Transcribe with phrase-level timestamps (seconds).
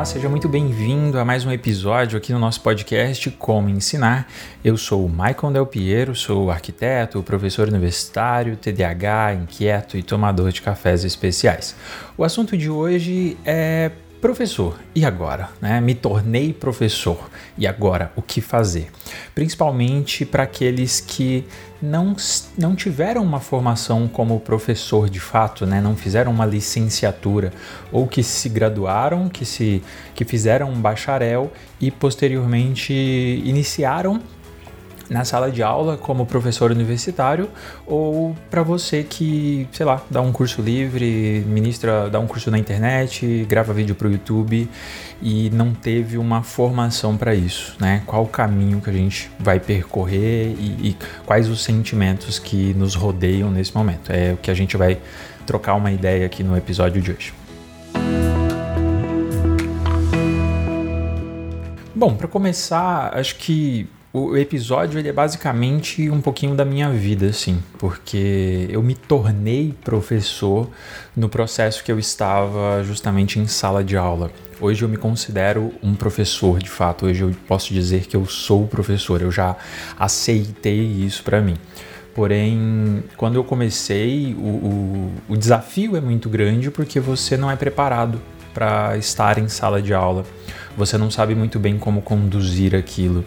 [0.00, 4.26] Olá, seja muito bem-vindo a mais um episódio aqui no nosso podcast Como Ensinar.
[4.64, 10.62] Eu sou o Maicon Del Piero, sou arquiteto, professor universitário, TDAH, inquieto e tomador de
[10.62, 11.76] cafés especiais.
[12.16, 13.90] O assunto de hoje é
[14.20, 15.48] Professor, e agora?
[15.62, 15.80] Né?
[15.80, 18.90] Me tornei professor, e agora o que fazer?
[19.34, 21.46] Principalmente para aqueles que
[21.80, 22.14] não,
[22.58, 25.80] não tiveram uma formação como professor de fato, né?
[25.80, 27.50] não fizeram uma licenciatura,
[27.90, 29.82] ou que se graduaram, que, se,
[30.14, 31.50] que fizeram um bacharel
[31.80, 34.20] e posteriormente iniciaram
[35.10, 37.50] na sala de aula como professor universitário
[37.84, 42.58] ou para você que, sei lá, dá um curso livre, ministra, dá um curso na
[42.58, 44.70] internet, grava vídeo para o YouTube
[45.20, 48.02] e não teve uma formação para isso, né?
[48.06, 50.96] Qual o caminho que a gente vai percorrer e, e
[51.26, 54.12] quais os sentimentos que nos rodeiam nesse momento?
[54.12, 54.98] É o que a gente vai
[55.44, 57.34] trocar uma ideia aqui no episódio de hoje.
[61.92, 67.26] Bom, para começar, acho que o episódio ele é basicamente um pouquinho da minha vida,
[67.26, 70.68] assim, porque eu me tornei professor
[71.16, 74.32] no processo que eu estava justamente em sala de aula.
[74.60, 77.06] Hoje eu me considero um professor, de fato.
[77.06, 79.22] Hoje eu posso dizer que eu sou professor.
[79.22, 79.56] Eu já
[79.96, 81.54] aceitei isso para mim.
[82.12, 87.54] Porém, quando eu comecei, o, o, o desafio é muito grande porque você não é
[87.54, 88.20] preparado
[88.52, 90.24] para estar em sala de aula.
[90.76, 93.24] Você não sabe muito bem como conduzir aquilo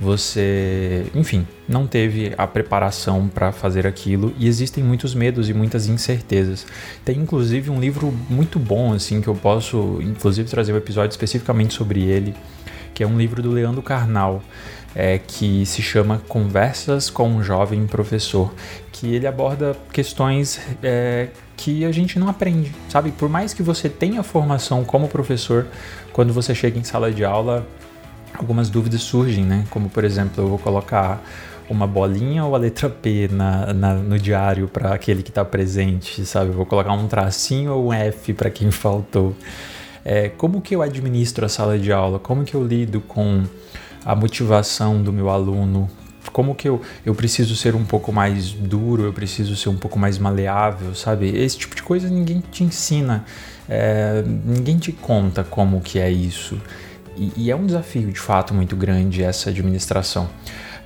[0.00, 5.88] você, enfim, não teve a preparação para fazer aquilo e existem muitos medos e muitas
[5.88, 6.66] incertezas.
[7.04, 11.74] Tem inclusive um livro muito bom assim que eu posso inclusive trazer um episódio especificamente
[11.74, 12.34] sobre ele,
[12.94, 14.42] que é um livro do Leandro Carnal.
[14.94, 18.52] É, que se chama Conversas com um Jovem Professor,
[18.90, 23.12] que ele aborda questões é, que a gente não aprende, sabe?
[23.12, 25.66] Por mais que você tenha formação como professor,
[26.12, 27.66] quando você chega em sala de aula,
[28.34, 29.64] algumas dúvidas surgem, né?
[29.70, 31.22] Como, por exemplo, eu vou colocar
[31.68, 36.24] uma bolinha ou a letra P na, na no diário para aquele que está presente,
[36.24, 36.50] sabe?
[36.50, 39.34] Eu vou colocar um tracinho ou um F para quem faltou.
[40.04, 42.18] É, como que eu administro a sala de aula?
[42.18, 43.44] Como que eu lido com
[44.04, 45.88] a motivação do meu aluno?
[46.32, 49.98] Como que eu, eu preciso ser um pouco mais duro, eu preciso ser um pouco
[49.98, 51.28] mais maleável, sabe?
[51.28, 53.24] Esse tipo de coisa ninguém te ensina,
[53.68, 56.60] é, ninguém te conta como que é isso.
[57.18, 60.28] E, e é um desafio, de fato, muito grande essa administração.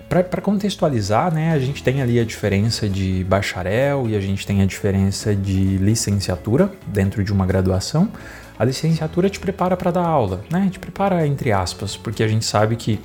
[0.08, 4.60] Para contextualizar, né, a gente tem ali a diferença de bacharel e a gente tem
[4.60, 8.10] a diferença de licenciatura dentro de uma graduação.
[8.58, 10.68] A licenciatura te prepara para dar aula, né?
[10.70, 13.00] Te prepara entre aspas, porque a gente sabe que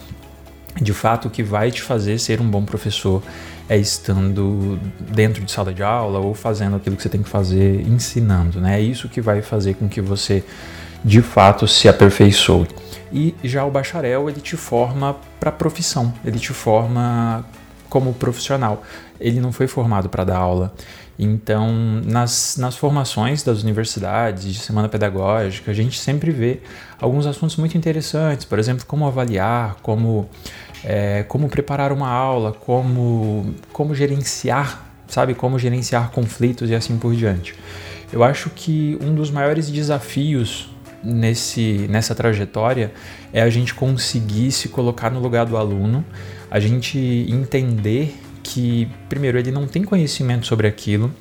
[0.81, 3.23] de fato o que vai te fazer ser um bom professor
[3.69, 7.88] é estando dentro de sala de aula ou fazendo aquilo que você tem que fazer,
[7.88, 8.79] ensinando, né?
[8.79, 10.44] É isso que vai fazer com que você
[11.05, 12.67] de fato se aperfeiçoe.
[13.12, 17.45] E já o bacharel ele te forma para profissão, ele te forma
[17.90, 18.84] como profissional.
[19.19, 20.73] Ele não foi formado para dar aula.
[21.19, 21.73] Então,
[22.06, 26.59] nas, nas formações das universidades, de semana pedagógica, a gente sempre vê
[27.01, 30.29] alguns assuntos muito interessantes, por exemplo, como avaliar, como,
[30.84, 37.16] é, como preparar uma aula, como, como gerenciar, sabe, como gerenciar conflitos e assim por
[37.16, 37.56] diante.
[38.13, 40.69] Eu acho que um dos maiores desafios
[41.03, 42.91] nesse, nessa trajetória
[43.31, 46.06] é a gente conseguir se colocar no lugar do aluno,
[46.50, 46.97] a gente
[47.30, 51.12] entender que, primeiro, ele não tem conhecimento sobre aquilo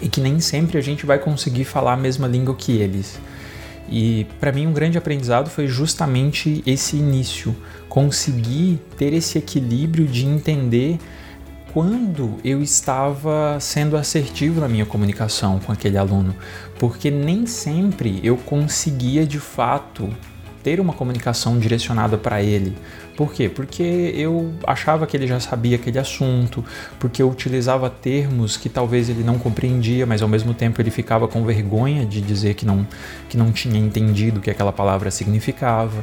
[0.00, 3.18] e que nem sempre a gente vai conseguir falar a mesma língua que eles.
[3.88, 7.54] E para mim um grande aprendizado foi justamente esse início,
[7.88, 10.98] conseguir ter esse equilíbrio de entender
[11.76, 16.34] quando eu estava sendo assertivo na minha comunicação com aquele aluno,
[16.78, 20.08] porque nem sempre eu conseguia de fato
[20.62, 22.74] ter uma comunicação direcionada para ele.
[23.14, 23.50] Por quê?
[23.50, 26.64] Porque eu achava que ele já sabia aquele assunto,
[26.98, 31.28] porque eu utilizava termos que talvez ele não compreendia, mas ao mesmo tempo ele ficava
[31.28, 32.88] com vergonha de dizer que não,
[33.28, 36.02] que não tinha entendido o que aquela palavra significava,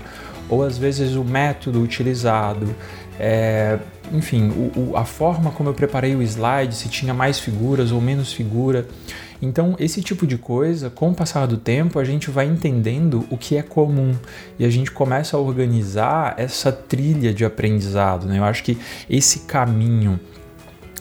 [0.49, 2.75] ou às vezes o método utilizado
[3.19, 3.79] é,
[4.11, 8.01] enfim, o, o, a forma como eu preparei o slide, se tinha mais figuras ou
[8.01, 8.87] menos figura.
[9.41, 13.37] Então, esse tipo de coisa, com o passar do tempo, a gente vai entendendo o
[13.37, 14.15] que é comum
[14.57, 18.25] e a gente começa a organizar essa trilha de aprendizado.
[18.25, 18.39] Né?
[18.39, 18.77] Eu acho que
[19.09, 20.19] esse caminho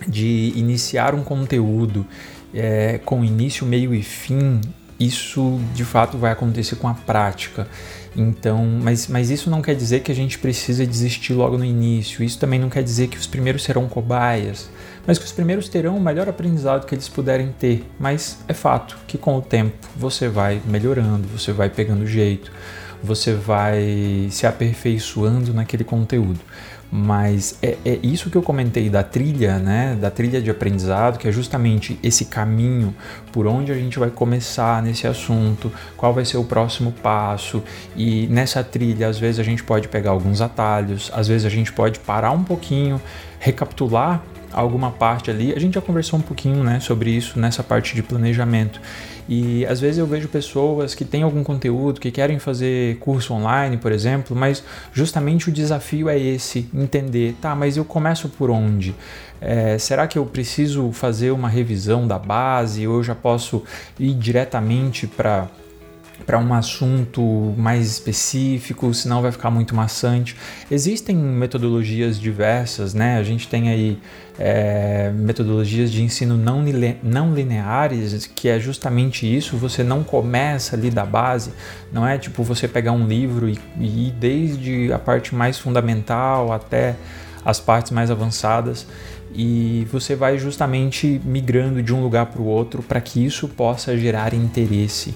[0.09, 2.05] de iniciar um conteúdo
[2.53, 4.61] é, com início, meio e fim,
[5.07, 7.67] isso de fato vai acontecer com a prática.
[8.15, 12.23] Então, mas, mas isso não quer dizer que a gente precisa desistir logo no início.
[12.23, 14.69] Isso também não quer dizer que os primeiros serão cobaias,
[15.07, 17.85] mas que os primeiros terão o melhor aprendizado que eles puderem ter.
[17.99, 22.53] Mas é fato que com o tempo você vai melhorando, você vai pegando jeito,
[23.03, 26.41] você vai se aperfeiçoando naquele conteúdo.
[26.95, 29.97] Mas é, é, isso que eu comentei da trilha, né?
[29.99, 32.95] Da trilha de aprendizado, que é justamente esse caminho
[33.33, 37.63] por onde a gente vai começar nesse assunto, qual vai ser o próximo passo.
[37.97, 41.73] E nessa trilha, às vezes a gente pode pegar alguns atalhos, às vezes a gente
[41.73, 43.01] pode parar um pouquinho,
[43.41, 44.23] recapitular
[44.53, 45.53] alguma parte ali.
[45.55, 48.81] A gente já conversou um pouquinho né, sobre isso nessa parte de planejamento.
[49.29, 53.77] E às vezes eu vejo pessoas que têm algum conteúdo, que querem fazer curso online,
[53.77, 54.63] por exemplo, mas
[54.93, 58.95] justamente o desafio é esse: entender, tá, mas eu começo por onde?
[59.41, 63.63] É, será que eu preciso fazer uma revisão da base ou eu já posso
[63.99, 65.49] ir diretamente para
[66.25, 70.37] para um assunto mais específico, senão vai ficar muito maçante.
[70.71, 73.19] Existem metodologias diversas, né?
[73.19, 73.99] A gente tem aí
[74.39, 76.65] é, metodologias de ensino não,
[77.03, 81.53] não lineares, que é justamente isso, você não começa ali da base,
[81.93, 86.53] não é tipo você pegar um livro e, e ir desde a parte mais fundamental
[86.53, 86.97] até
[87.45, 88.87] as partes mais avançadas
[89.35, 93.97] e você vai justamente migrando de um lugar para o outro para que isso possa
[93.97, 95.15] gerar interesse.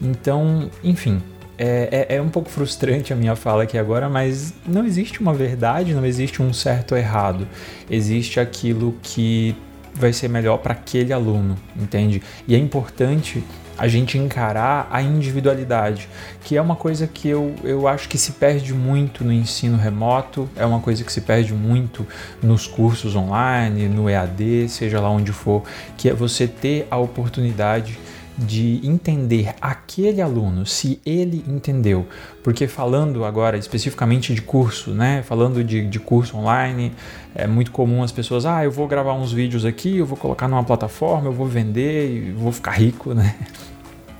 [0.00, 1.22] Então, enfim,
[1.56, 5.32] é, é, é, um pouco frustrante a minha fala aqui agora, mas não existe uma
[5.32, 7.46] verdade, não existe um certo ou errado.
[7.88, 9.56] Existe aquilo que
[9.94, 12.20] vai ser melhor para aquele aluno, entende?
[12.48, 13.44] E é importante
[13.76, 16.08] a gente encarar a individualidade,
[16.44, 20.48] que é uma coisa que eu, eu acho que se perde muito no ensino remoto,
[20.56, 22.06] é uma coisa que se perde muito
[22.42, 25.62] nos cursos online, no EAD, seja lá onde for,
[25.96, 27.98] que é você ter a oportunidade
[28.36, 32.06] de entender aquele aluno, se ele entendeu.
[32.42, 35.22] Porque falando agora especificamente de curso, né?
[35.22, 36.92] Falando de, de curso online,
[37.34, 40.48] é muito comum as pessoas, ah, eu vou gravar uns vídeos aqui, eu vou colocar
[40.48, 43.36] numa plataforma, eu vou vender e vou ficar rico, né?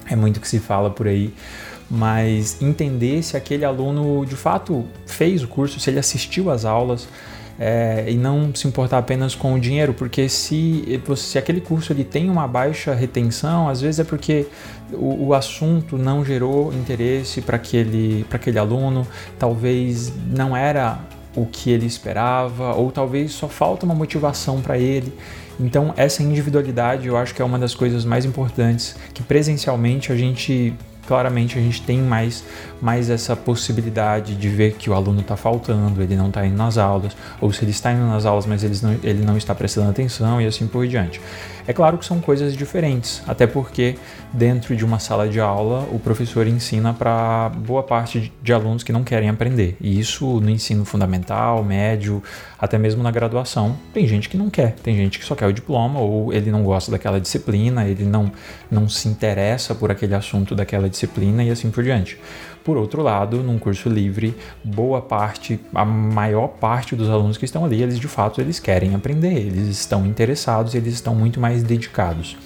[0.08, 1.32] É muito que se fala por aí.
[1.90, 7.06] Mas entender se aquele aluno de fato fez o curso, se ele assistiu às aulas,
[7.58, 12.04] é, e não se importar apenas com o dinheiro, porque se, se aquele curso ele
[12.04, 14.46] tem uma baixa retenção, às vezes é porque
[14.92, 19.06] o, o assunto não gerou interesse para aquele, aquele aluno,
[19.38, 20.98] talvez não era
[21.36, 25.12] o que ele esperava, ou talvez só falta uma motivação para ele.
[25.58, 30.16] Então, essa individualidade eu acho que é uma das coisas mais importantes que presencialmente a
[30.16, 30.74] gente
[31.06, 32.44] claramente a gente tem mais,
[32.80, 36.78] mais essa possibilidade de ver que o aluno está faltando, ele não está indo nas
[36.78, 39.90] aulas, ou se ele está indo nas aulas, mas ele não, ele não está prestando
[39.90, 41.20] atenção e assim por diante.
[41.66, 43.96] É claro que são coisas diferentes, até porque
[44.32, 48.92] dentro de uma sala de aula o professor ensina para boa parte de alunos que
[48.92, 49.74] não querem aprender.
[49.80, 52.22] E isso no ensino fundamental, médio,
[52.58, 55.52] até mesmo na graduação, tem gente que não quer, tem gente que só quer o
[55.54, 58.30] diploma ou ele não gosta daquela disciplina, ele não,
[58.70, 62.18] não se interessa por aquele assunto daquela disciplina e assim por diante.
[62.64, 67.64] Por outro lado, num curso livre, boa parte, a maior parte dos alunos que estão
[67.64, 72.38] ali, eles de fato eles querem aprender, eles estão interessados, eles estão muito mais dedicados.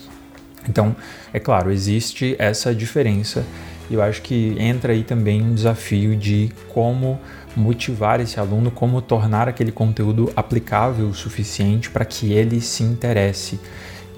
[0.68, 0.96] Então,
[1.32, 3.44] é claro, existe essa diferença.
[3.88, 7.18] E eu acho que entra aí também um desafio de como
[7.56, 13.58] motivar esse aluno, como tornar aquele conteúdo aplicável o suficiente para que ele se interesse.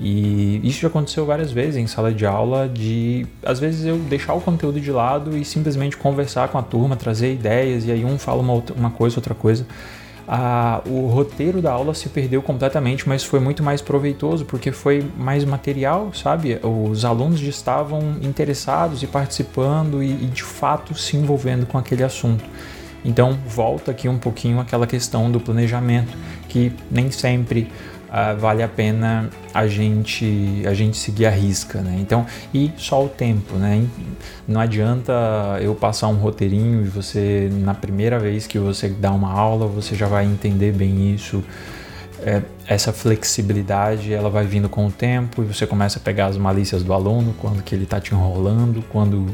[0.03, 4.33] E isso já aconteceu várias vezes em sala de aula, de às vezes eu deixar
[4.33, 8.19] o conteúdo de lado e simplesmente conversar com a turma, trazer ideias, e aí um
[8.19, 9.67] fala uma, outra, uma coisa, outra coisa.
[10.27, 15.05] Ah, o roteiro da aula se perdeu completamente, mas foi muito mais proveitoso porque foi
[15.19, 16.59] mais material, sabe?
[16.63, 22.45] Os alunos estavam interessados e participando e, e de fato se envolvendo com aquele assunto.
[23.05, 26.17] Então, volta aqui um pouquinho aquela questão do planejamento,
[26.49, 27.71] que nem sempre
[28.11, 31.97] uh, vale a pena a gente a gente seguir a risca, né?
[32.01, 33.87] Então, e só o tempo, né?
[34.47, 35.13] Não adianta
[35.63, 39.95] eu passar um roteirinho e você na primeira vez que você dá uma aula você
[39.95, 41.43] já vai entender bem isso.
[42.23, 46.37] É, essa flexibilidade ela vai vindo com o tempo e você começa a pegar as
[46.37, 49.27] malícias do aluno quando que ele está te enrolando, quando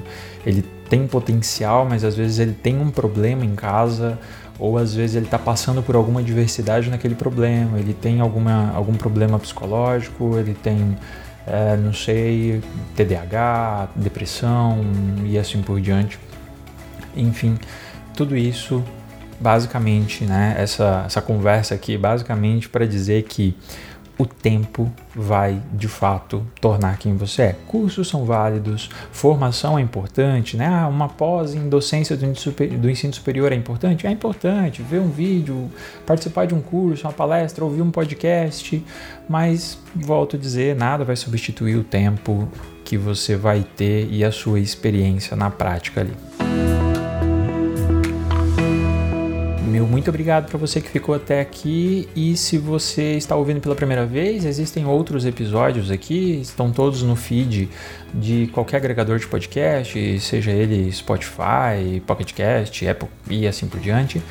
[0.47, 4.17] ele tem potencial, mas às vezes ele tem um problema em casa
[4.59, 8.95] ou às vezes ele está passando por alguma adversidade naquele problema, ele tem alguma, algum
[8.95, 10.97] problema psicológico, ele tem,
[11.47, 12.63] é, não sei,
[12.95, 14.81] TDAH, depressão
[15.25, 16.19] e assim por diante.
[17.17, 17.59] Enfim,
[18.15, 18.83] tudo isso
[19.39, 23.55] basicamente, né, essa, essa conversa aqui, basicamente para dizer que
[24.19, 27.57] o tempo vai de fato tornar quem você é.
[27.67, 30.67] Cursos são válidos, formação é importante, né?
[30.67, 34.07] Ah, uma pós em docência do ensino superior é importante?
[34.07, 34.83] É importante.
[34.83, 35.71] Ver um vídeo,
[36.07, 38.83] participar de um curso, uma palestra, ouvir um podcast,
[39.29, 42.49] mas volto a dizer, nada vai substituir o tempo
[42.85, 46.46] que você vai ter e a sua experiência na prática ali.
[49.97, 54.05] Muito obrigado para você que ficou até aqui e se você está ouvindo pela primeira
[54.05, 57.71] vez, existem outros episódios aqui, estão todos no feed
[58.13, 64.23] de qualquer agregador de podcast, seja ele Spotify, Pocket Cast, Apple e assim por diante.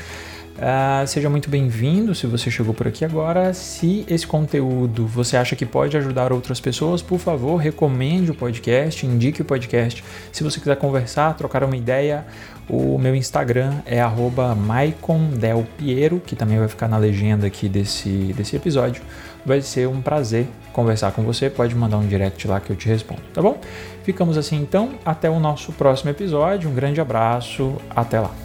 [0.55, 3.53] Uh, seja muito bem-vindo se você chegou por aqui agora.
[3.53, 9.05] Se esse conteúdo você acha que pode ajudar outras pessoas, por favor, recomende o podcast,
[9.05, 10.01] indique o podcast.
[10.31, 12.25] Se você quiser conversar, trocar uma ideia,
[12.69, 14.01] o meu Instagram é
[14.55, 19.03] maicondelpiero, que também vai ficar na legenda aqui desse, desse episódio.
[19.45, 21.49] Vai ser um prazer conversar com você.
[21.49, 23.59] Pode mandar um direct lá que eu te respondo, tá bom?
[24.03, 24.93] Ficamos assim então.
[25.05, 26.69] Até o nosso próximo episódio.
[26.69, 27.75] Um grande abraço.
[27.95, 28.44] Até lá.